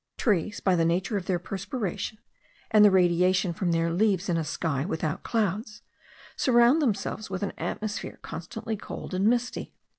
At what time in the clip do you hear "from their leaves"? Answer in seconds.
3.53-4.29